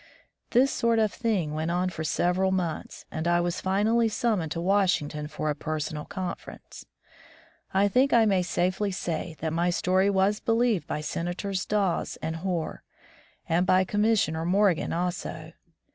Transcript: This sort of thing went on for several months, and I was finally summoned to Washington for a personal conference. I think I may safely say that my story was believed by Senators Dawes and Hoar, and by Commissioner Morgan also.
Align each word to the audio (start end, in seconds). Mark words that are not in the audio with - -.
This 0.49 0.71
sort 0.73 0.97
of 0.97 1.13
thing 1.13 1.53
went 1.53 1.69
on 1.69 1.91
for 1.91 2.03
several 2.03 2.51
months, 2.51 3.05
and 3.11 3.27
I 3.27 3.39
was 3.39 3.61
finally 3.61 4.09
summoned 4.09 4.51
to 4.53 4.59
Washington 4.59 5.27
for 5.27 5.51
a 5.51 5.55
personal 5.55 6.05
conference. 6.05 6.87
I 7.71 7.87
think 7.87 8.11
I 8.11 8.25
may 8.25 8.41
safely 8.41 8.89
say 8.89 9.35
that 9.41 9.53
my 9.53 9.69
story 9.69 10.09
was 10.09 10.39
believed 10.39 10.87
by 10.87 11.01
Senators 11.01 11.67
Dawes 11.67 12.17
and 12.19 12.37
Hoar, 12.37 12.81
and 13.47 13.63
by 13.67 13.83
Commissioner 13.83 14.43
Morgan 14.43 14.91
also. 14.91 15.53